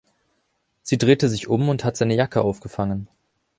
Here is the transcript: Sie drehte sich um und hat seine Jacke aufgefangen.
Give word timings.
Sie 0.81 0.97
drehte 0.97 1.29
sich 1.29 1.47
um 1.47 1.69
und 1.69 1.83
hat 1.83 1.95
seine 1.95 2.15
Jacke 2.15 2.41
aufgefangen. 2.41 3.07